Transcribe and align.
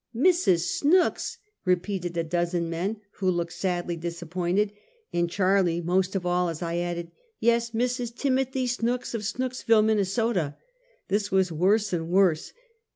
"Mrs. 0.15 0.61
Snooks?" 0.79 1.37
repeated 1.63 2.17
a 2.17 2.23
dozen 2.23 2.71
men, 2.71 3.01
who 3.17 3.29
looked 3.29 3.53
sadly 3.53 3.95
disappointed, 3.95 4.73
and 5.13 5.29
Charlie 5.29 5.79
most 5.79 6.15
of 6.15 6.25
all, 6.25 6.49
as 6.49 6.63
I 6.63 6.77
added: 6.77 7.11
"Yes; 7.39 7.69
Mrs. 7.69 8.15
Timothy 8.15 8.65
Snooks, 8.65 9.13
of 9.13 9.21
Snooksville, 9.21 9.85
Min 9.85 9.99
nesota." 9.99 10.55
This 11.09 11.29
was 11.29 11.51
worse 11.51 11.93
and 11.93 12.09
worse. 12.09 12.51